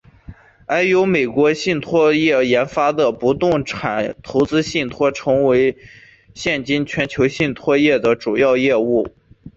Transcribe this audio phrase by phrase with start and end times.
[0.65, 5.77] 而由美国信托业研发的不动产投资信托成为了
[6.33, 9.07] 现今全球信托业的主要业务。